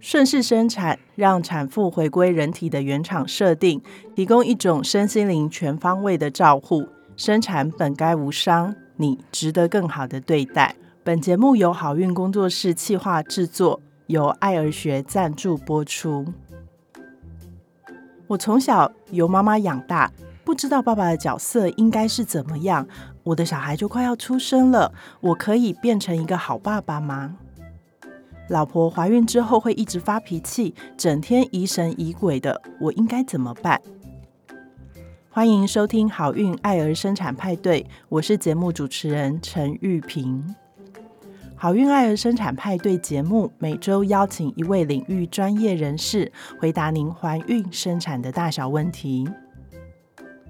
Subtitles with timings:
[0.00, 3.82] 顺势生产，让产妇回归人体的原厂设定，
[4.14, 6.86] 提供一种身心灵全方位的照护。
[7.16, 10.76] 生产本该无伤，你值得更好的对待。
[11.02, 16.26] 本节目由好运工作室企划制作，由爱儿学赞助播出。
[18.28, 20.12] 我从小由妈妈养大，
[20.44, 22.86] 不知道爸爸的角色应该是怎么样。
[23.24, 27.36] 我的小孩就快要出生了，我可以变成一个好爸爸吗？
[28.48, 33.78] 老婆怀孕之后会一直发脾气，整天疑神疑鬼的，我应该怎么办？
[35.28, 40.54] 欢迎收听好运爱儿生产派对，我是节目主持人陈玉萍。
[41.56, 49.28] 好运爱儿生产派对节目每周邀请一位领域专业人士，回答您怀孕生产的大小问题。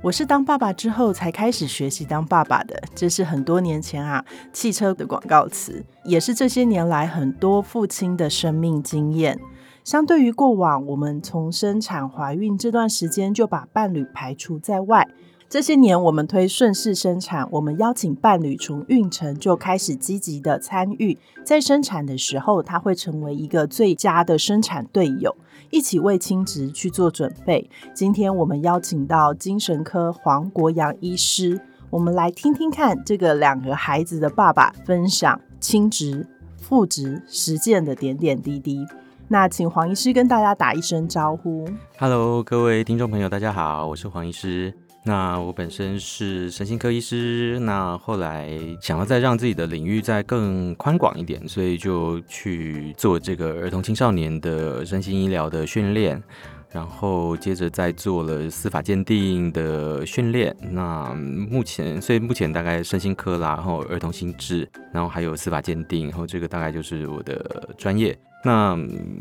[0.00, 9.40] 我是当爸爸之后才开始学习当爸爸的，这是很多年前啊汽车的广告词，也是这些年来很多父亲的生命经验。
[9.82, 15.08] 相对于过往，我们从生产、怀孕这段时间就把伴侣排除在外。
[15.48, 25.34] 这些年，我们推顺势生产，我们邀请伴侣从孕程就开始积极的参与，在生产的时候，他会成为一个最佳的生产队友，
[25.70, 27.68] 一起为亲职去做准备。
[27.94, 38.86] 今天我们邀请到精神科黄国阳医师，我们来听听看这个两个孩子的爸爸分享亲职、父职实践的点点滴滴。
[39.28, 41.68] 那请黄医师跟大家打一声招呼。
[41.98, 44.72] Hello，各位听众朋友，大家好，我是黄医师。
[45.08, 56.22] 那我本身是神经科医师，那后来想要再让自己的领域再更宽广一点，所以就去做这个儿童青少年的身心医疗的训练，
[56.70, 60.54] 然后接着再做了司法鉴定的训练。
[60.72, 68.14] 那目前，所以目前大概身心科啦，然后儿童心智，然后还有司法鉴定，然后这个大概就是我的专业。
[68.48, 68.74] 那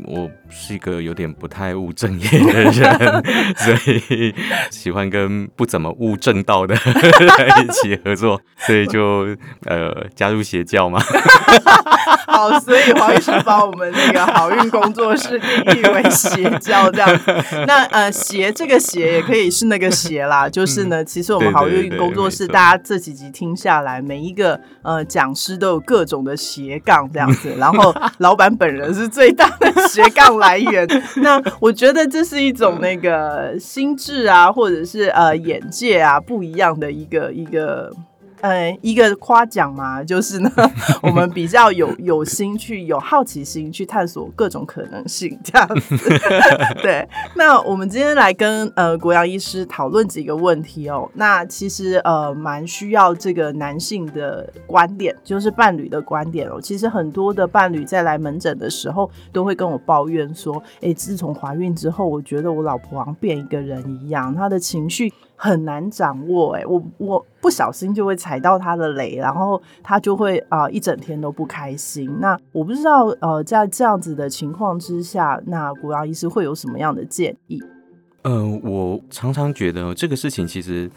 [0.06, 3.24] 我是一个有点不太务正业的人，
[3.58, 4.34] 所以
[4.70, 9.36] 喜欢跟不怎么务正道的人一起合作，所以就
[9.66, 10.98] 呃加入邪教嘛。
[12.26, 17.20] 好，所以黄医师把我们那个好运工作室定义为邪教这样。
[17.66, 29.06] 那呃邪这个邪也可以是那个邪啦，就是呢，其实我们好运工作室大家这几集听下来，每一个呃讲师都有各种的斜杠这样子，然后老板本人是。
[29.18, 30.86] 最大的斜杠来源，
[31.18, 37.92] 那我觉得这是一种那个心智啊，或者是呃眼界啊不一样的一个一个。
[38.40, 40.50] 呃，一个夸奖嘛，就是呢，
[41.02, 45.96] 我们比较有有心去，有好奇心去探索各种可能性，这样子。
[46.82, 51.10] 对，那我们今天来跟呃国阳医师讨论几个问题哦。
[51.14, 56.60] 那其实呃蛮需要这个男性的观点，就是伴侣的观点哦。
[56.60, 65.12] 其实很多的伴侣在来门诊的时候，都会跟我抱怨说，哎，自从怀孕之后，我觉得我老婆好像变一个人一样，她的情绪。
[65.40, 72.12] 很难掌握哎，我我不小心就会踩到他的雷，然后他就会啊一整天都不开心。
[72.18, 77.62] 那我不知道呃在这样子的情况之下，那古阳医师会有什么样的建议？
[78.22, 80.90] 嗯，我常常觉得这个事情其实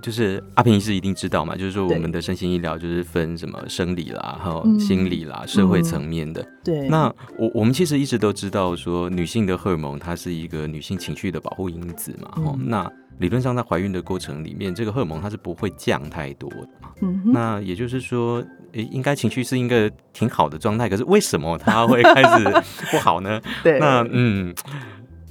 [0.00, 6.46] 就是阿平医师一定知道嘛，就是说我们的身心医疗就是分什么生理啦、哈心理啦、社会层面的。
[6.62, 6.88] 对。
[6.88, 12.30] 那我我们其实一直都知道说，女性的荷尔蒙它是一个女性情绪的保护因子嘛。
[12.36, 16.88] 哦，那理论上，在怀孕的过程里面，这个荷尔蒙它是不会降太多的嘛。
[17.26, 22.44] 那也就是说，诶，应该情绪是一个挺好的状态，可是为什么它会开始
[22.90, 23.40] 不好呢？
[23.62, 24.54] 对，那嗯，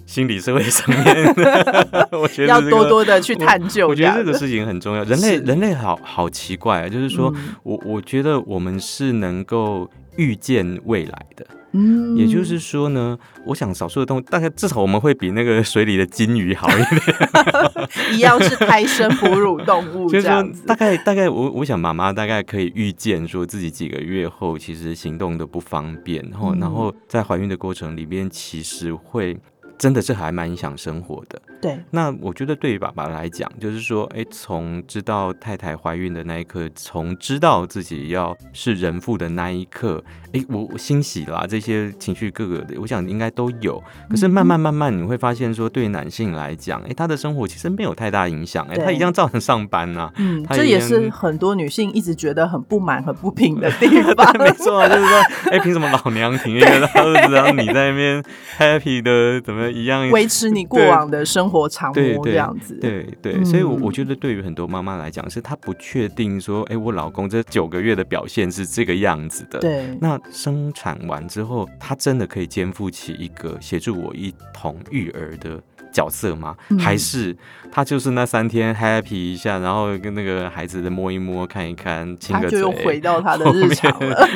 [0.06, 1.34] 心理社会上面，
[2.12, 3.88] 我觉得要多多的去探究。
[3.88, 5.04] 我觉得这个事情很重要。
[5.04, 7.34] 人类，人类好好奇怪啊，就是说
[7.64, 11.46] 我我觉得我们是能够预见未来的。
[11.74, 20.08] 嗯，也就是说呢，我想少数的动物，大概至少我们会比那个水里的金鱼好一点， 一样是胎生哺乳动物。
[20.12, 29.38] 就是说，大概大概我我想妈妈大概可以预见，说自己几个月后其实行动的不方便，然后然后在怀孕的过程里面，其实会。
[29.80, 31.40] 真的是还蛮影响生活的。
[31.62, 43.82] 对，那我觉得对于爸爸来讲，就是说，哎，从知道太太怀孕的那一刻，从知道自己要是人父的那一刻，哎，我欣喜啦，这些情绪各个的，我想应该都有。
[44.10, 50.12] 可是慢慢慢慢，你会发现说，对于男性来讲，哎，他的生活其实没有太大影响，哎，他一样照常上班呐。
[50.18, 54.34] 嗯，这也是很多女性一直觉得很不满、很不平的地方。
[54.40, 55.20] 没错，就是说，
[55.52, 58.24] 哎，凭什么老娘停月的儿子，然后你在那边
[58.58, 59.68] happy 的怎么？
[59.68, 62.76] 一样 维持你过往的生生活常模这样子。
[62.82, 69.60] 对对，所以，我我觉得对于很多妈妈来讲，是她不确定说，哎，我老公这九个月的表现是这个样子的。
[69.60, 75.62] 对，那生产完之后，他真的可以肩负起一个协助我一同育儿的。
[75.92, 76.56] 角色吗？
[76.80, 77.36] 还是
[77.72, 84.28] 他就是那三天 happy 一下，然后跟那个孩子的摸一摸、看一看、亲个嘴，又回到他的日常了。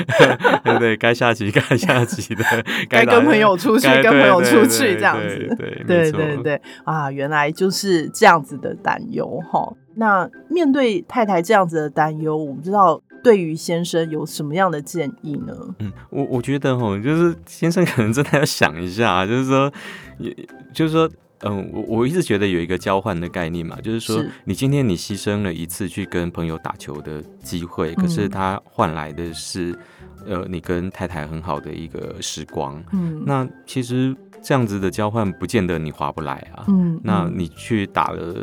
[0.64, 2.44] 对 对，该下棋该下棋的，
[2.90, 5.56] 该跟朋友出去跟朋友出去这样子。
[5.58, 9.74] 对对对对啊，原来就是这样子的担忧哈。
[9.96, 15.54] 那面对太太这样子的担忧，我不知道对于先生有什么样的建议呢？
[15.80, 19.72] 嗯，我我觉得哈，就是先生可能真的要想一下，就是说，
[20.20, 20.36] 也
[20.74, 21.10] 就是说。
[21.44, 29.78] 嗯，我我一直觉得有一个交换的概念嘛，就是说，你今天你牺牲了一次去跟朋友打球的机会，可是他换来的是，
[30.26, 32.84] 呃，你跟太太很好的一个时光。
[32.92, 34.16] 嗯，那其实。
[34.44, 36.66] 这样子的交换不见得你划不来啊。
[36.68, 38.36] 嗯，那你去打了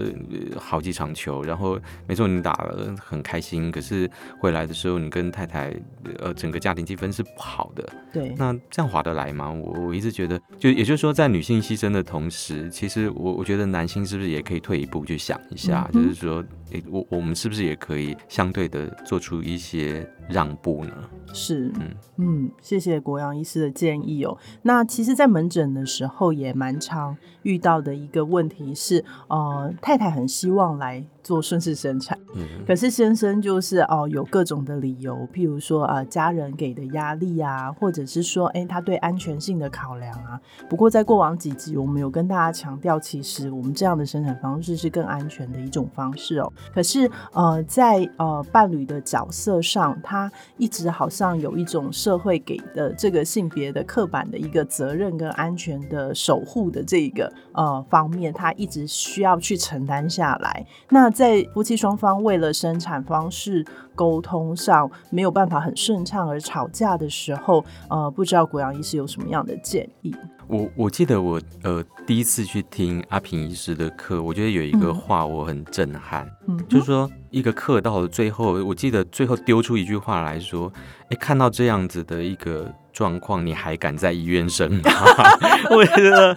[0.56, 4.08] 好几场球，然后没错，你打了很开心，可是
[4.38, 5.74] 回来的时候，你跟太太
[6.20, 7.84] 呃整个家庭气氛是不好的。
[8.18, 9.50] 对，那这样划得来吗？
[9.50, 20.92] 我我一直觉得，就也就是说，在女性牺牲的同时，其实我我觉得男性是不是也可以退一步去想一下，就是说，诶，我我们是不是也可以相对的做出一些让步呢？
[21.32, 24.36] 是，嗯嗯，谢谢国阳医师的建议哦。
[24.62, 31.04] 那其实，在门诊的时候也蛮常遇到的一个问题是，呃，太太很希望来。
[31.28, 32.18] 做顺势生产，
[32.66, 40.40] 可是先生就是哦，有各种的理由，譬如说啊，家人给的压力啊，或者是说，哎，他对安全性的考量啊。
[40.70, 46.50] 不过在过往几集，我们有跟大家强调，其实我们这样的生产方式是更安全的一种方式哦。
[46.72, 60.66] 可是呃，在呃伴侣的角色上，他一直好像有一种社会给的这个性别的刻板的一个责任跟安全的守护的这个呃方面，他一直需要去承担下来。
[60.88, 63.66] 那在夫妻双方为了生产方式
[63.96, 70.14] 沟通上没有办法很顺畅而吵架的时候，呃，不知道国阳医师有什么样的建议？
[70.46, 80.72] 我我记得我呃第一次去听阿平医师的课，我觉得有一个话我很震撼，嗯，就是说一个课到了最后，我记得最后丢出一句话来说，
[81.10, 84.82] 哎，看到这样子的一个状况，你还敢在医院生吗？
[85.74, 86.32] 我觉得，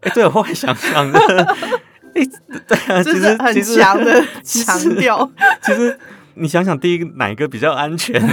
[0.00, 1.12] 哎，对我后来想想。
[2.66, 5.30] 对啊，其实很强的 强调。
[5.62, 5.98] 其实
[6.34, 8.32] 你想想，第一个哪一个比较安全呢？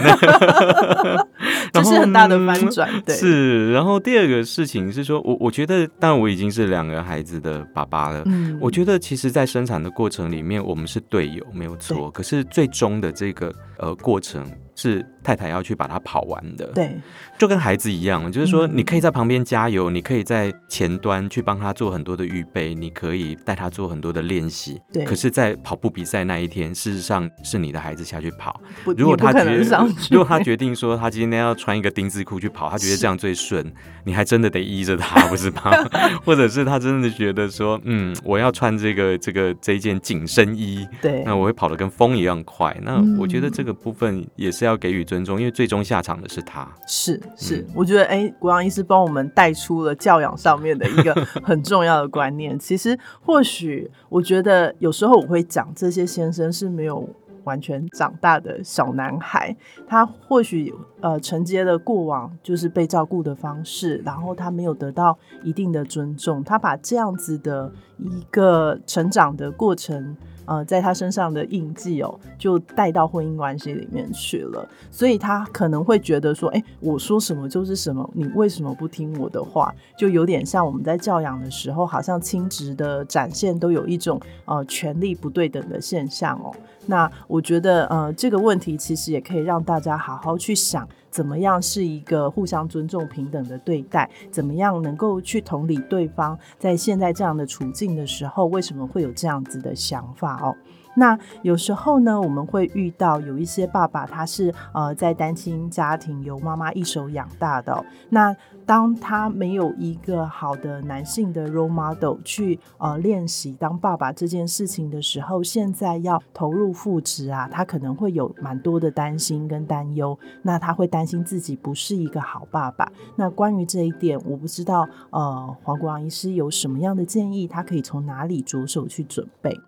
[1.72, 2.90] 这是很大的翻转。
[3.06, 3.72] 对，是。
[3.72, 8.22] 然后第二个事情是说，我我觉得，但我已经是两个孩子的爸爸了。
[8.26, 12.12] 嗯，我觉得其实，在生产的过程里面，我们是队友，没有错。
[12.12, 14.46] 可是最终的这个呃过程。
[14.76, 16.96] 是太太要去把它跑完的，对，
[17.40, 25.06] 就跟孩子一样，就是说你可以在旁边加油，你可以在前端去帮他做很多的预备，你可以带他做很多的练习，对。
[25.06, 28.60] 可是，在跑步比赛那一天，事实上是你的孩子下去跑，
[28.98, 29.66] 如果他决
[30.10, 33.72] 如果他决定说他今天要穿一个丁字裤去跑，他觉得这样最顺，
[34.04, 35.72] 你还真的得依着他， 不是吗？
[36.26, 44.64] 或者是他真的觉得说，嗯，我要穿这个这个这一件紧身衣，对，那我会跑得跟风一样快，那我觉得这个部分也是。
[44.64, 46.68] 要给予尊重，因为最终下场的是他。
[46.88, 51.14] 是是，我觉得哎，国阳医师帮我们带出了教养上面的一个
[51.46, 52.58] 很重要的观念。
[52.58, 57.08] 其实，或许我觉得有时候我会讲，这些先生是没有
[57.44, 59.56] 完全长大的小男孩，
[59.88, 70.18] 他或许呃承接了过往就是被照顾的方式，然后他没有得到一定的尊重，他把这样子的一个成长的过程。
[70.46, 79.74] 呃，在他身上的印记哦，就带到婚姻关系里面去了，所以他可能会觉得说，哎，我说什么就是什么，你为什么不听我的话？
[79.98, 86.54] 就有点像我们在教养的时候，好像亲职的展现都有一种呃权力不对等的现象哦。
[86.86, 90.88] 那我觉得呃这个问题其实也可以让大家好好去想。
[91.10, 94.10] 怎么样是一个互相尊重、平等的对待？
[94.32, 100.56] 怎么样能够去同理对方在现在这样的处境的时候，为什么会有这样子的想法哦？
[100.96, 107.84] 那有时候呢，我们会遇到有一些爸爸，他是呃在单亲家庭由妈妈一手养大的。
[108.10, 108.36] 那
[108.66, 120.18] 当他没有一个好的男性的 role model 去呃练习当爸爸这件事情的时候，现在要投入复职啊，他可能会有蛮多的担心跟担忧。
[120.44, 122.90] 那他会担心自己不是一个好爸爸。
[123.18, 129.60] 那关于这一点，我不知道呃黄国阳医师有什么样的建议，他可以从哪里着手去准备？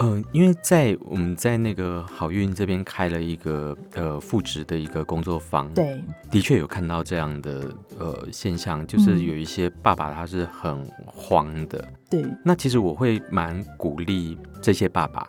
[0.00, 6.00] 嗯，因为在我们在那个好运这边开了一个呃复职的一个工作坊，对，
[6.30, 11.84] 的确有看到这样的呃现象，就是嗯有一些爸爸他是很慌的。
[12.08, 15.26] 对，那其实我会蛮鼓励这些爸爸。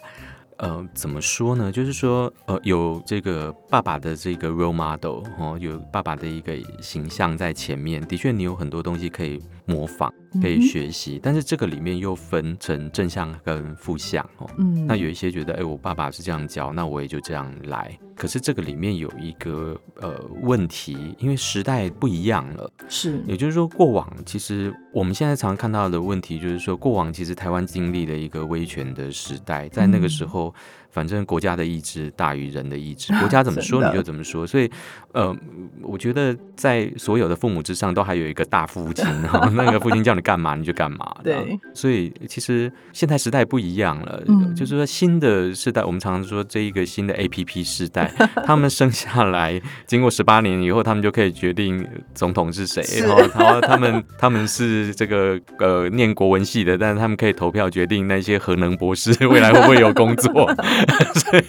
[0.57, 1.71] 呃，怎么说呢？
[1.71, 14.50] 就是说，呃，有这个爸爸的这个 role model 哦，有爸爸的一个形象在前面，的确你有很多东西可以模仿，可以学习，但是这个里面又分成正向跟负向哦。
[14.57, 17.97] 嗯，那有一些觉得，哎、我爸爸是这样教，那我也就这样来。
[18.15, 30.53] 可是这个里面有一个呃问题，因为时代不一样了，是，也就是说，过往其实我们现在常看到的问题，就是说，过往其实台湾经历了一个威权的时代，在那个时候，
[30.91, 34.45] 反正国家的意志大于人的意志， 国家怎么说你就怎么说。
[34.45, 34.69] 所以，
[35.13, 35.36] 呃，
[35.81, 41.17] 我觉得在所有的父母之上，都还有一个大父亲哈， 那个父亲叫你干嘛你就干嘛。
[41.24, 48.12] 对，所以其实现在时代不一样了，嗯就是说新的时代，我们常常说这一个新的 A P P 时代，
[48.45, 60.50] 他们生下来，经过十八年以后，他们就可以决定总统是谁，是然后然后他们他们是这个呃念国文系的，但是他们可以投票决定那些核能博士未来会不会有工作，
[61.15, 61.43] 所以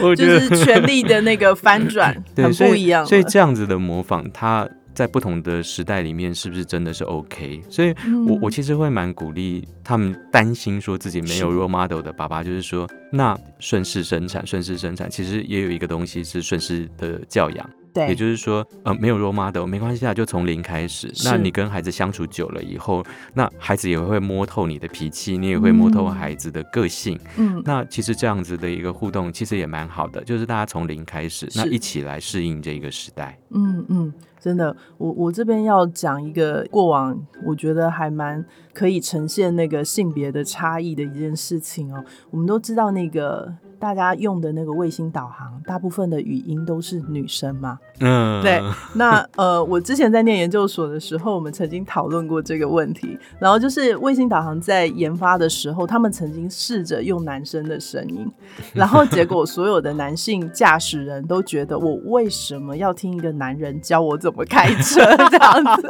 [0.00, 7.60] 我觉就得是权力的那个翻转， 很不一样了，所以这样子的模仿，它在不同的时代里面是不是真的是 OK？
[7.68, 7.92] 所以
[8.28, 17.68] 我我嗯其实会蛮鼓励他们担心说自己没有 role model 的爸爸，就是说那顺势生产，顺势生产，其实也有一个东西是顺势的教养。
[17.94, 21.10] 对，也就是说，呃，没有 role model 没关系啊，就从零开始。
[21.24, 27.16] 那你跟孩子相处久了以后，那孩子也会摸透你的脾气，你也会摸透嗯孩子的个性。
[27.36, 33.38] 嗯，那其实这样子的一个互动，其实也蛮好的，就是大家从零开始，那一起来适应这个时代。
[33.50, 42.04] 嗯嗯，真的，我我这边要讲一个过往，我觉得还蛮可以呈现那个性别的差异的一件事情哦。
[42.32, 47.78] 我们都知道那个大家用的那个卫星导航，大部分的语音都是女生嘛。
[48.00, 48.60] 嗯，对，
[48.94, 53.16] 那呃，我之前在念研究所的时候，我们曾经讨论过这个问题。
[53.38, 58.26] 然后就是卫星导航在研发的时候，他们曾经试着用男生的声音，
[58.74, 65.88] 然后结果所有的男性驾驶人都觉得，我为什么要听一个男人教我怎么开车 这样子？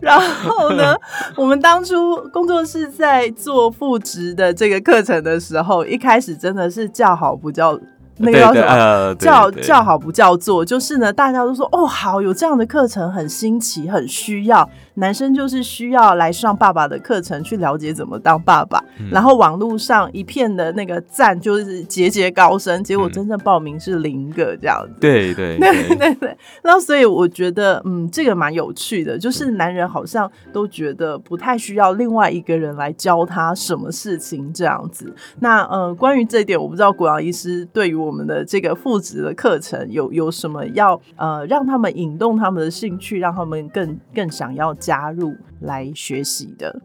[0.00, 0.92] 然后呢，
[1.36, 7.78] 我们当初工作室在做副职的这个课程的时候，一开始真的是叫好不叫。
[8.18, 9.14] 那个叫什么？
[9.14, 14.68] 叫叫好不叫座，就是呢，大家都说哦，好有这样的课程很新奇，很需要。
[14.98, 18.78] 男生就是需要来上爸爸的课程，去了解怎么当爸爸。
[19.00, 24.94] 嗯然后网络上一片的那个赞就是节节高升，结果嗯真正报名是零个这样子。
[25.00, 35.12] 对对 对对对对，然后所以我觉得，嗯，这个蛮有趣的，就是男人好像都觉得不太需要另外一个人来教他什么事情这样子。
[35.40, 46.80] 那呃，关于这一点，我不知道国阳医师对于我们的这个父职的课程有有什么要呃让他们引动他们的兴趣，让他们更更想要加入来学习的。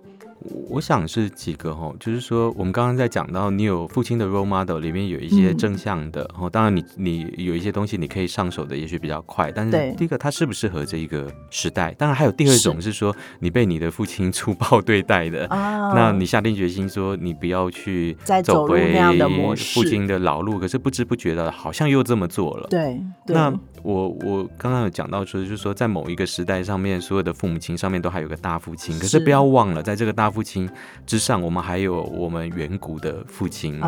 [0.70, 15.48] 我想是几个哈，就是说我们刚刚在讲到你有父亲的 role model 里面有一些嗯正向的，然后当然你你有一些东西你可以上手的，也许比较快，但是第一个它适不适合这一个时代，当然还有第二种是说你被你的父亲 粗暴对待的。
[15.48, 18.94] 啊那你下定决心说你不要去再走回
[19.56, 22.68] 父亲的老路，可是不知不觉的好像又这么做了。
[22.70, 30.70] 对对那我我刚刚有讲到说，就是说在某一个时代上面，所有的父母亲上面都还有个大父亲，可是是不要忘了，在这个大父亲
[31.06, 33.80] 之上，我们还有我们远古的父亲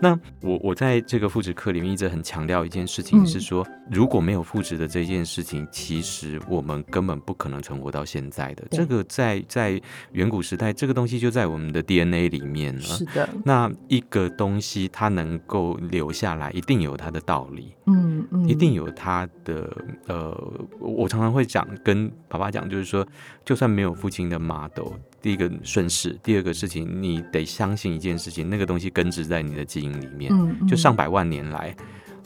[0.00, 8.64] 那我我在这个父职课里面一直很强调一件事情，嗯是说、如果没有父职的这件事情，其实我们根本不可能存活到现在的。
[8.70, 9.80] 这个在在
[10.12, 12.80] 远古时代，这个东西就在我们的 DNA 里面了。
[12.82, 17.72] 是的，那一个东西它能够留下来，一定有它的道理。
[17.86, 19.76] 嗯嗯，一定有他的
[20.06, 20.30] 呃，
[20.78, 23.06] 我我常常会讲跟爸爸讲，就是说，
[23.44, 30.68] 就算没有父亲的 model，第一个顺势，第二个事情，你得相信一件事情，那个东西根植在你的基因里面，嗯，嗯。
[30.68, 31.74] 就上百万年来，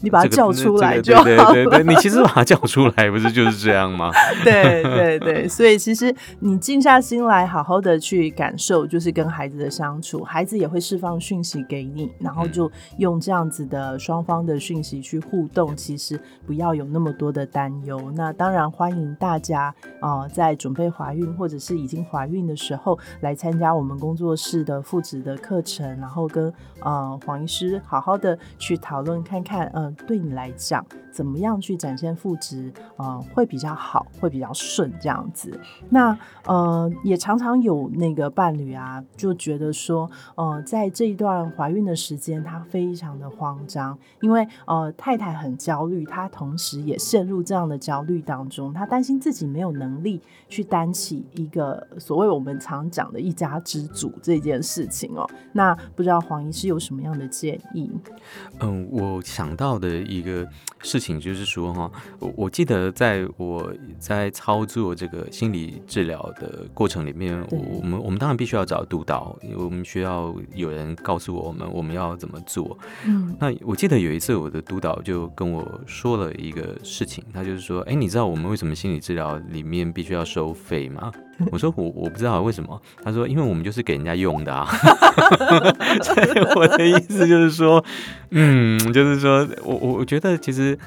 [0.01, 4.11] 你把它叫出来就好个对对对对，了你其实把它叫出来，不是就是这样吗？
[4.45, 15.75] 对对对，所以其实你静下心来，好好的去感受，就是跟孩子的相处，孩子也会释放讯息给你，然后就用这样子的双方的讯息去互动。
[15.77, 18.13] 其实不要有那么多的担忧。
[18.15, 35.59] 那当然欢迎大家啊、呃在准备怀孕或者是已经怀孕的时候，来参加我们工作室的父子的课程，然后跟呃黄医师好好的去讨论看看，呃，对你来讲，怎么样去展现副职，呃，会比较好，会比较顺这样子。
[35.89, 55.29] 那呃，也常常有那个伴侣啊，就觉得说，呃，在这一段怀孕的时间，他非常的慌张，因为呃，太太很焦虑，他同时也陷入这样的焦虑当中，他担心自己没有能力去担起一个所谓我们常讲的一家之主这件事情哦。
[55.53, 57.91] 那不知道黄医师有什么样的建议？
[58.61, 60.47] 嗯，我想到的一个
[60.83, 72.79] 事情就是说，哈，我我记得在我在操作这个心理治疗的过程里面，我们我们当然必须要找督导，我们需要有人告诉我们我们要怎么做。
[73.05, 81.13] 嗯，那我记得有一次我的督导就跟我说了一个事情，他就是说，哎，你知道我们为什么心理治疗里面必须要收费吗？
[81.53, 84.67] 我说我我不知道为什么，他说因为我们就是给人家用的啊。
[86.03, 87.83] 所以我的意思就是说，
[88.31, 90.79] 嗯，就是说我我我觉得其实，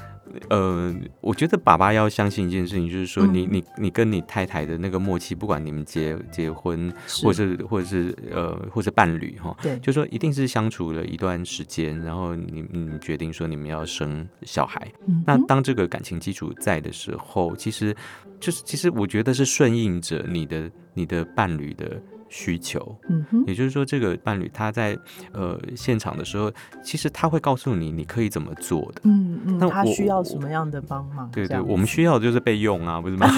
[0.48, 14.90] 呃，我觉得爸爸要相信一件事情，就是说你你你跟你太太的那个默契，不管你们结结婚，或者是或者是呃或者伴侣哈，对，就说一定是相处了一段时间，然后你你决定说你们要生小孩，
[15.26, 17.94] 那当这个感情基础在的时候，其实
[18.38, 22.00] 就是其实我觉得是顺应着你的你的伴侣的。
[22.30, 24.96] 需求，嗯哼，也就是说，这个伴侣他在
[25.32, 26.50] 呃现场的时候，
[26.82, 31.28] 其实他会告诉你你可以怎么做的，嗯嗯，那他需要什么样的帮忙？
[31.32, 33.28] 对对，我们需要的就是备用啊，不是吗？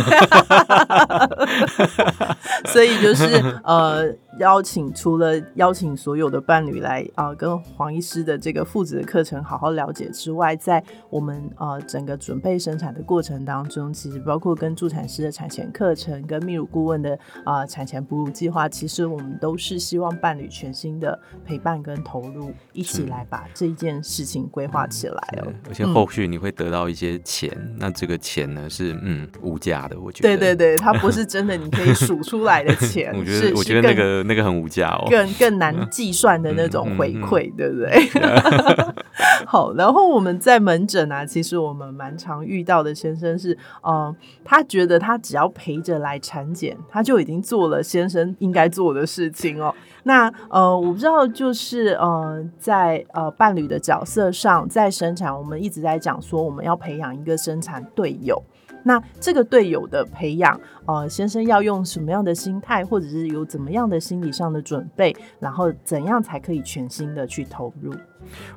[2.67, 3.25] 所以就是
[3.65, 4.15] 呃。
[4.39, 25.53] 邀请除了邀请所有的伴侣来啊，跟黄医师的这个父子的课程好好了解之外，在我们呃整个准备生产的过程当中，其实包括跟助产师的产前课程，跟泌乳顾问的啊产前哺乳计划，其实我们都是希望伴侣全新的陪伴跟投入，一起来把这一件事情规划起来哦。
[25.69, 30.29] 而且后续你会得到一些钱，那这个钱呢是嗯无价的，我觉得。
[30.29, 34.22] 对对对，它不是真的你可以数出来的钱， 我觉得我觉得那个。
[34.25, 38.09] 那个很无价哦，更更难 计算的那种回馈，对不对？
[39.47, 44.15] 好，然后我们在门诊啊，其实我们蛮常遇到的先生是，嗯，
[44.45, 49.75] 他觉得他只要陪着来产检，他就已经做了先生应该做的事情哦。
[50.05, 58.43] 那呃，我不知道，就是呃，在呃伴侣的角色上，在生产，我们一直在讲说，我们要培养一个生产队友。
[58.85, 67.95] 那这个队友的培养，呃，先生要用什么样的心态，或者是有怎么样的心理上的准备，然后怎样才可以全心的去投入？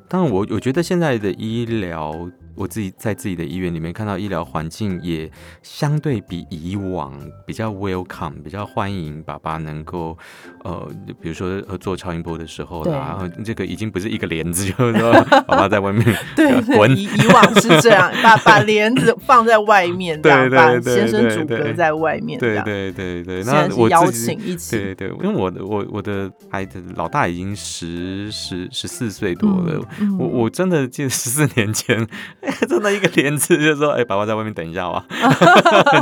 [0.08, 2.30] 当然，我我觉得现在的医疗。
[2.56, 5.30] 我自己在自己的医院里面看到医疗环境也
[5.62, 7.12] 相对比以往
[7.46, 10.16] 比较 welcome，比较欢迎爸爸能够
[10.64, 10.90] 呃，
[11.20, 15.12] 比如说做超音波的时候啦，这个已经不是一个帘子，就是说
[15.46, 16.96] 爸爸在外面对 滚。
[16.96, 23.44] 以以往是这样， 把把帘子放在外面，对把先生阻隔在外面，对对对对。
[23.44, 29.86] 那我邀请一起，对对，因为我的我我的孩子老大已经十十十四岁多了，
[30.18, 32.06] 我我真的记得十四年前。
[32.68, 35.04] 真的一个帘子，就说：“哎，爸爸在外面等一下吧。”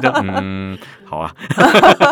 [0.02, 1.34] 就嗯，好啊。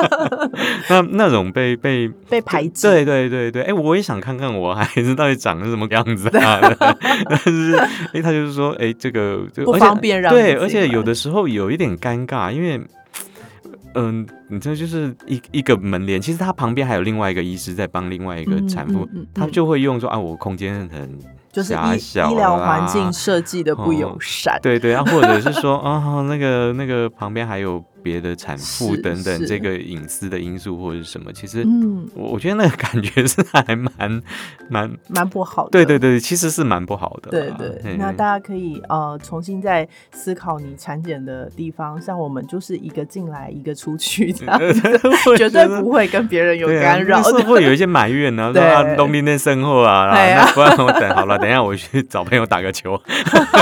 [0.88, 3.62] 那那种被被被排挤，对对对对。
[3.62, 6.60] 哎，我也想看看我孩子到底长是什么样子啊。
[7.28, 7.76] 但是，
[8.12, 12.80] 哎，他就是说，哎，这个不方便让对，而且有的时候有一点尴尬，因为，
[13.94, 21.18] 嗯，你这就是一一个门帘，其实他旁边还有另外一个医师在帮另外一个产妇，他就会用说啊，我空间很。
[21.52, 27.84] 就是医医疗环境设计的不友善，对对，啊或者是说啊， 那个那个旁边还有。
[28.02, 34.22] 别的产妇等等，这个隐私的因素或者是什么，其实，嗯，我我觉得那个感觉是还蛮
[34.68, 35.70] 蛮蛮不好的。
[35.70, 37.30] 对对对，其实是蛮不好的。
[37.30, 44.80] 对对，那大家可以呃重新再思考你产检的地方，像我们就是一个进来一个出去这样子，
[45.38, 47.22] 绝对不会跟别人有干扰。
[47.22, 53.00] 是会有一些埋怨呢，说东林那身后啊， 然后不然我等好了，等一下我去找朋友打个球。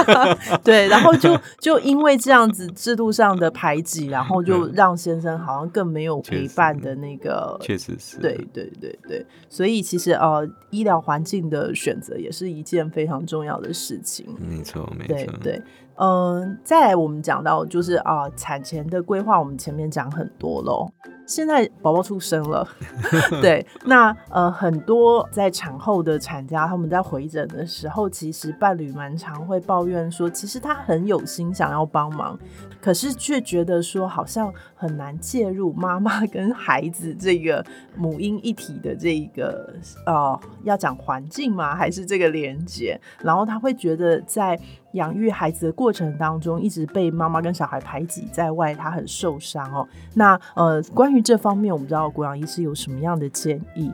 [0.65, 4.30] 对，然后就就因为这样子制度上的排挤，然后。
[4.31, 14.27] 然后就让先生好像更没有陪伴的那个，确实是，对对对对，所以其实呃，医疗环境的选择也是一件非常重要的事情。
[14.39, 15.63] 没错，没错，对对，
[15.97, 20.89] 嗯，再来我们讲到就是啊，产前的规划，我们前面讲很多喽。
[21.27, 22.67] 现在宝宝出生了，
[23.41, 32.37] 对，那呃很多在产后的产家，他们在回诊的时候，其实伴侣蛮常会抱怨说，其实他很有心想要帮忙，
[32.81, 37.65] 可是却觉得说好像很难介入妈妈 跟孩子这个
[37.97, 39.73] 母婴一体的这个
[40.07, 41.77] 呃要讲环境吗？
[41.77, 43.01] 还是这个连接？
[43.23, 44.59] 然后他会觉得在
[44.93, 49.87] 养育孩子的过程当中，一直被妈妈跟小孩排挤在外，他很受伤哦。
[50.15, 53.91] 那呃，关于这方面，我们知道国养医师有什么样的建议？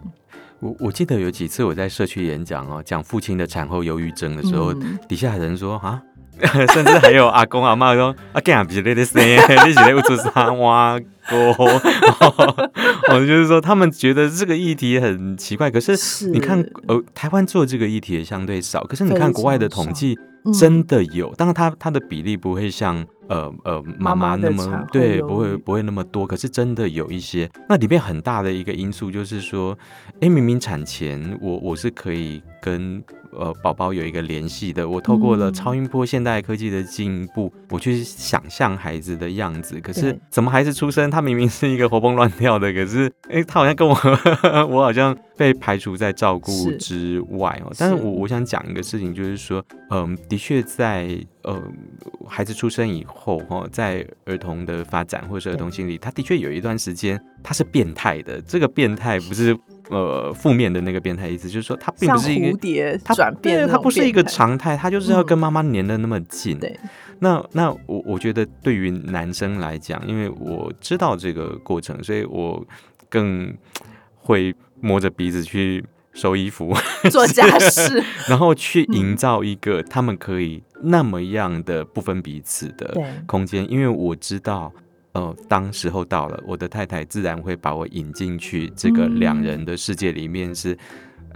[0.61, 4.73] 我我记得有几次我在社区演讲哦，讲父亲的产后忧郁症的时候，
[5.09, 6.03] 底下有人说啊。
[6.75, 9.23] 甚至还有阿公阿妈说：“啊，干啥比你的声？
[9.25, 11.37] 你是在屋子上挖沟？”
[13.09, 15.71] 我就是说，他们觉得这个议题很奇怪。
[15.71, 18.85] 可是你看，呃，台湾做这个议题也相对少。
[18.85, 20.19] 可是你看国外的统计，
[20.53, 21.35] 真的有。
[21.35, 26.27] 当然，它它的比例不会像呃呃妈妈那么对，不会不会那么多。
[26.27, 27.49] 可是真的有一些。
[27.69, 29.77] 那里面很大的一个因素就是说，
[30.21, 33.03] 哎，明明产前我我是可以跟。
[33.39, 39.79] 呃，宝宝有一个联系的，我透过了超音波现代科技的进步，我去想象孩子的样子。
[39.79, 43.95] 可是怎么孩子出生，他明明是一个活蹦乱跳的，可是哎，他好像跟我，
[44.71, 47.73] 我好像被排除在照顾之外哦。
[47.79, 51.63] 但是我我想讲一个事情，就是说，嗯，的确在呃
[52.27, 58.41] 孩子出生以后哈，在儿童的发展或者是儿童心理，他的确有一段时间他是变态的。
[58.43, 59.57] 这个变态不是。
[59.89, 66.59] 呃，负面的那个变态意思就是说，他并不是一个蝴蝶，它转变，它不是一个常态，他就是要跟妈妈粘的那么近。
[66.59, 66.77] 对，
[67.21, 72.67] 那那我我觉得对于男生来讲，因为我知道这个过程，所以我
[73.09, 73.57] 更
[74.17, 76.75] 会摸着鼻子去收衣服、
[77.11, 84.73] 做家事， 然后去营造一个他们可以那么样的不分彼此的空间，因为我知道。
[85.13, 90.55] 呃，当时候到了，我的太太自然会把我引进去这个两人的世界里面。
[90.55, 90.77] 是，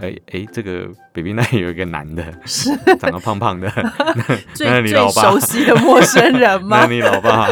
[0.01, 3.71] 哎哎，这个 baby 那有一个男的，是 长得胖胖的，
[4.59, 6.79] 那你老爸熟悉的陌生人 吗？
[6.81, 7.47] 那你老爸，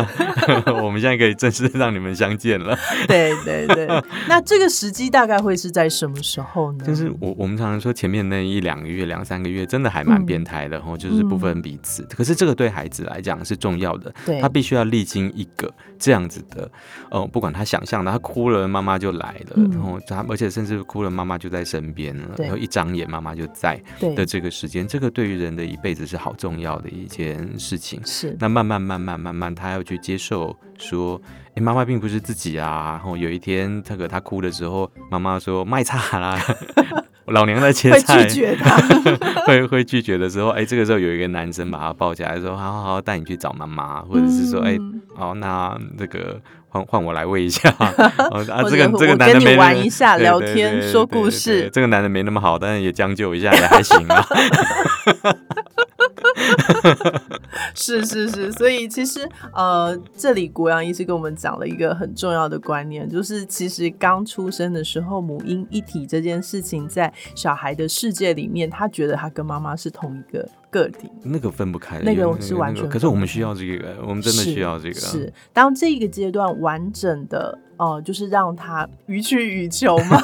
[0.81, 2.77] 我们现在可以正式让你们相见了。
[3.07, 3.87] 对对对，
[4.27, 6.83] 那这个时机大概会是在什么时候呢？
[6.85, 12.03] 就是我我们常常说前面那一两个月、两三个月，真的还蛮变态的，然后就是不分彼此。
[12.15, 15.71] 可是这个对孩子来讲是重要的，他必须要历经一个。
[16.01, 16.71] 这样子的，
[17.11, 23.81] 哦，不管他想象的，他哭了，妈妈就来了，然后他，而且甚至哭了，妈妈就在身边了，然后一张眼，妈妈就在
[24.15, 27.99] 的这个时间，这个对于人的一辈子是好重要的一件事情。
[28.05, 31.21] 是，那慢慢慢慢慢慢，他要去接受说，
[31.55, 32.91] 哎，妈妈并不是自己啊。
[32.91, 36.39] 然后有一天，这个他哭的时候，妈妈说卖差啦。
[37.29, 38.75] 老娘在切菜，会拒绝他，
[39.45, 44.75] 会会拒绝的时候，哎，这个时候有一个男生把他抱起来，说：“好好好，带你去找妈妈。”或者是说：“哎，
[45.15, 47.69] 哦，那这个换换我来喂一下。
[47.77, 47.91] ”啊，
[48.69, 51.69] 这个这个男的没玩一下，聊天说故事。
[51.73, 54.25] 这个男的没那么好，但是也将就一下也还行啊。
[57.75, 72.87] 是是是，所以其实呃，这里国阳医师跟我们讲了一个很重要的观念，就是其实刚出生的时候母婴一体这件事情，在小孩的世界里面，他觉得他跟妈妈是同一个个体，那个分不开，那个是完全。
[72.89, 74.99] 可是我们需要这个，我们真的需要这个。
[74.99, 77.59] 是当这个阶段完整的。
[77.79, 80.21] 哦，就是让他予取予求嘛。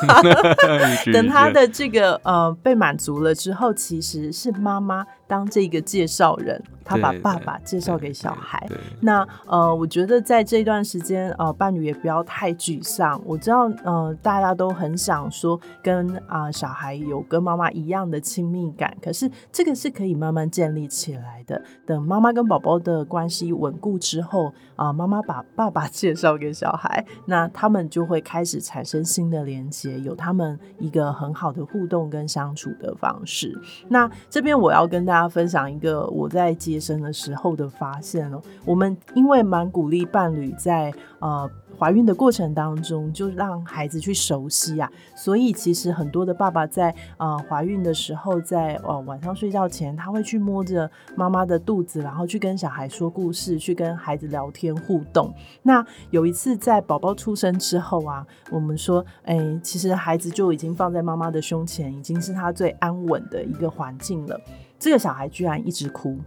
[1.14, 6.62] 等他的这个呃被满足了之后，其实是妈妈当这个介绍人。
[6.88, 8.64] 他把爸爸介绍给小孩，
[9.02, 13.20] 那呃，我觉得在这段时间，呃，伴侣也不要太沮丧。
[13.26, 21.60] 我知道，呃，大家都很想说跟啊小孩有跟妈妈一样的亲密感，可是这个是可以慢慢建立起来的。
[21.88, 33.60] 等妈妈跟宝宝的关系稳固之后，啊，妈妈把爸爸 介绍给小孩，那他们就会开始产生新的连接，有他们一个很好的互动跟相处的方式。
[33.90, 36.76] 那这边我要跟大家大家分享一个我在接。
[36.78, 41.50] 生的时候的发现哦，我们因为蛮鼓励伴侣在呃。
[41.78, 55.34] 怀孕的过程当中，就让孩子去熟悉啊，所以其实很多的爸爸在呃怀孕的时候，在呃晚上睡觉前，他会去摸着妈妈的肚子，然后去跟小孩说故事，去跟孩子聊天互动。
[55.64, 64.40] 那有一次在宝宝出生之后啊，我们说，哎，其实孩子就已经放在妈妈的胸前，已经是他最安稳的一个环境了。
[64.80, 66.18] 这个小孩居然一直哭。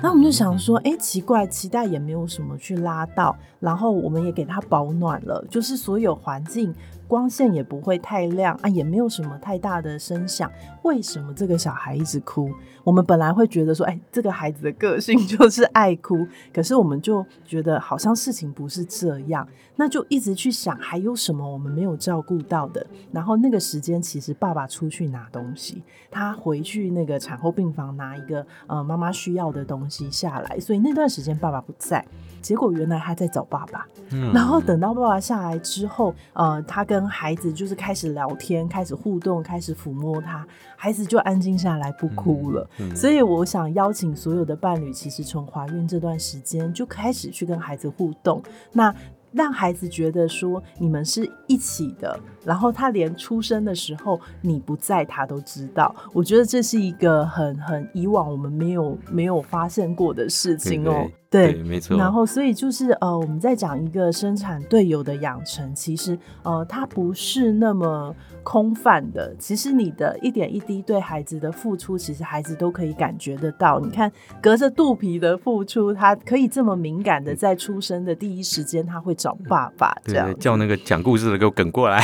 [0.00, 6.72] 那我们就想说，哎，奇怪，脐带也没有什么去拉到，然后我们也给他保暖了，就是所有环境。
[7.08, 10.50] 光线也不会太亮啊，也没有什么太大的声响。
[10.82, 12.50] 为什么这个小孩一直哭？
[12.84, 16.26] 我们本来会觉得说，哎，这个孩子的个性 就是爱哭。
[16.54, 22.86] 可是我们就觉得好像事情不是这样，那就一直去想还有什么我们没有照顾到的。
[23.10, 32.04] 然后那个时间，其实爸爸出去拿东西，他回去那个产后病房拿一个呃妈妈需要的东西下来，所以那段时间爸爸不在。
[32.40, 33.84] 结果原来他在找爸爸，
[34.32, 42.68] 然后等到爸爸下来之后，呃，他跟跟孩子就是开始聊天、开始互动、开始抚摸他，孩子就安静下来不哭了。
[42.92, 48.42] 所以我想邀请所有的伴侣，其实从怀孕这段时间就开始去跟孩子互动。
[48.72, 48.92] 那
[49.30, 55.94] 让孩子觉得说你们是一起的，然后他连出生的时候你不在，他都知道。
[56.12, 61.08] 我觉得这是一个很很以往我们没有没有发现过的事情哦。
[61.30, 61.96] 对，没错。
[61.98, 69.34] 然后，所以就是呃，我们在讲一个生产队友的养成，其实呃，它不是那么空泛的。
[69.38, 73.78] 其实你的一点一滴对孩子的付出，其实孩子都可以感觉得到。
[73.78, 74.10] 你看，
[74.40, 82.00] 隔着肚皮的付出，他可以这么敏感的，在出生的第一时间，他会找爸爸，这样叫那个讲故事的给我梗过来。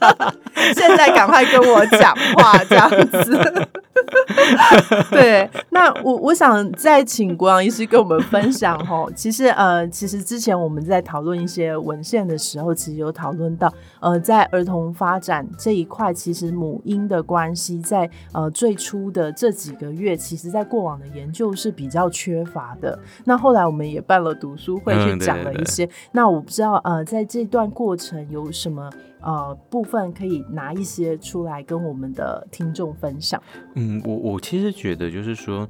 [0.76, 3.68] 现在赶快跟我讲话，这样子。
[5.10, 9.06] 对，那我我想再请国阳医师跟我们分享哈。
[9.14, 22.98] 其实呃，其实之前我们在讨论一些文献的时候，其实有讨论到呃，在儿童发展这一块，其实母婴的关系在呃最初的这几个月，其实在过往的研究是比较缺乏的。
[23.24, 25.88] 那后来我们也办了读书会，去讲了一些。
[26.12, 28.90] 那我不知道呃，在这段过程有什么。
[29.24, 33.42] 呃，部分可以拿一些出来跟我们的听众分享。
[33.74, 35.66] 嗯，我我其实觉得就是说，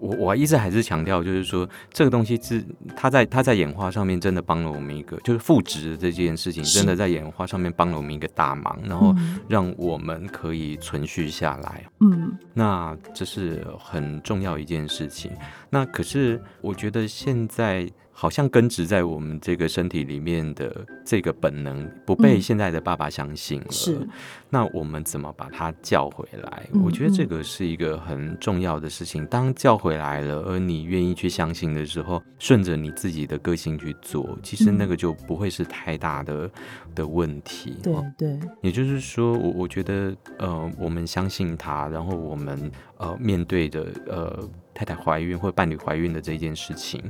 [0.00, 2.64] 我我一直还是强调，就是说这个东西是
[2.96, 9.14] 它在它在演化上面真的帮了我们一个，就是复殖的这件事情真的在演化上面帮了我们一个大忙，然后
[9.48, 11.84] 让我们可以存续下来。
[12.00, 15.30] 嗯，那这是很重要一件事情。
[15.70, 17.88] 那可是我觉得现在。
[18.18, 20.74] 好像根植在我们这个身体里面的
[21.04, 24.08] 这个本能不被现在的爸爸相信了，是。
[24.48, 26.66] 那我们怎么把他叫回来？
[26.82, 29.26] 我觉得这个是一个很重要的事情。
[29.26, 36.50] 当叫回来了，而你愿意去相信的时候，顺着你自己的个性去做，其实那个就不会是太大的
[36.96, 37.76] 的问题。
[37.80, 38.40] 对对。
[38.60, 44.48] 也就是说，我我觉得，呃，我们相信他，然后我们呃面对的呃。
[44.78, 47.02] 太太怀孕或伴侣怀孕的这件事情，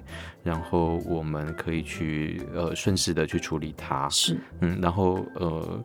[0.45, 5.85] 然后我们可以去呃顺势的去处理它，是嗯，然后呃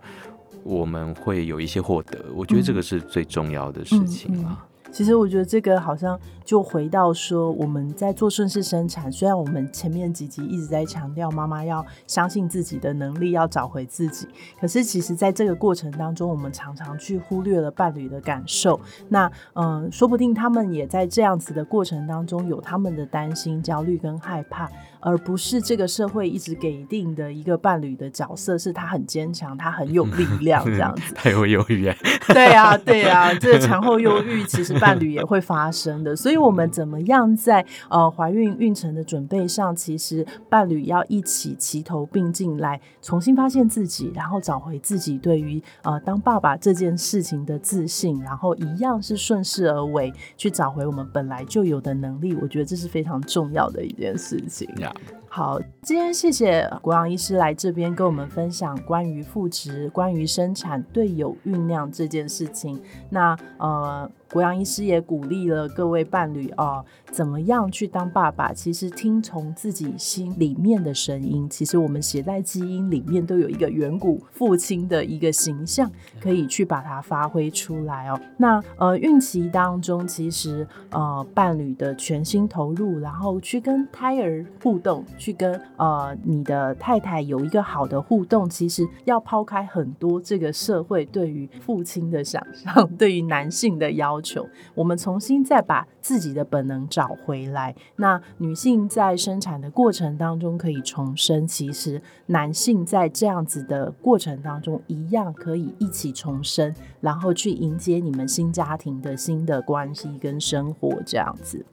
[0.64, 4.68] 我们会有一些获得，我觉得这个是最重要的事情了。
[4.92, 14.28] 其实我觉得这个好像就回到说，我们在做顺势生产，虽然我们前面几集一直在强调妈妈要相信自己的能力，要找回自己，
[14.60, 18.80] 可是其实在这个过程当中，我们常常去忽略了伴侣的感受。
[19.08, 24.70] 那嗯，说不定他们也在这样子的过程当中有他们的担心、焦虑跟害怕。
[25.02, 31.14] 而不是这个社会一直给定的一个伴侣的角色，是他很坚强，他很有力量这样子。
[31.16, 31.96] 他会忧郁啊？
[32.28, 36.16] 对啊，对啊，这个产后忧郁其实伴侣也会发生的。
[36.16, 52.36] 所以，我们怎么样在呃怀孕孕程的准备上，其实伴侣要一起齐头并进来，重新发现自己，然后找回自己对于呃当爸爸这件事情的自信，然后一样是顺势而为，去找回我们本来就有的能力。
[52.36, 54.70] 我觉得这是非常重要的一件事情。
[55.00, 55.21] job.
[55.34, 62.78] 好，今天谢谢国阳医师来这边跟我们分享关于复职、关于生产队友酝酿这件事情。
[63.10, 64.12] 那呃。
[64.32, 68.54] 国阳医师也鼓励了各位伴侣哦，怎么样去当爸爸？
[68.54, 71.50] 其实听从自己心里面的声音。
[71.50, 75.92] 其实我们写在基因里面都有一个远古父亲的一个形象，
[76.22, 78.18] 可以去把它发挥出来哦。
[78.38, 94.22] 那呃，孕期当中，其实呃，伴侣的全心投入，然后去跟胎儿互动，去跟呃你的太太有一个好的互动，其实要抛开很多这个社会对于父亲的想象，对于男性的要。
[94.24, 97.76] 求我们重新再把自己的本能找回来。
[97.96, 111.66] 那女性在生产的过程当中可以重生，其实男性在这样子的过程当中一样可以一起重生，然后去迎接你们新家庭的新的关系跟生活这样子。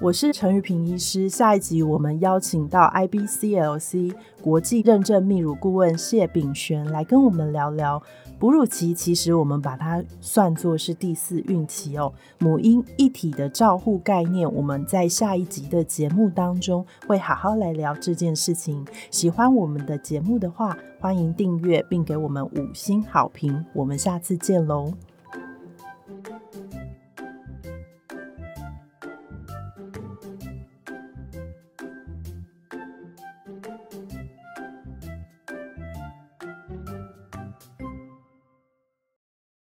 [0.00, 8.02] 我是陈玉平医师，下一集我们邀请到 IBCLC 国际认证泌乳顾问谢炳璇来跟我们聊聊。
[8.38, 18.84] 哺乳期其实我们把它算作是第四孕期哦，母婴一体的照护概念，我们在下一集的节目当中会好好来聊这件事情。
[19.12, 23.64] 喜欢我们的节目的话，欢迎订阅并给我们五星好评。
[23.72, 24.92] 我们下次见喽！